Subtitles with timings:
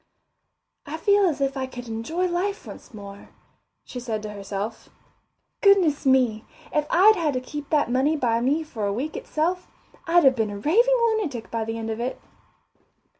[0.87, 3.29] I feel as if I could enjoy life once more,
[3.85, 4.89] she said to herself.
[5.61, 6.43] Goodness me,
[6.73, 9.67] if I'd had to keep that money by me for a week itself,
[10.07, 12.19] I'd have been a raving lunatic by the end of it.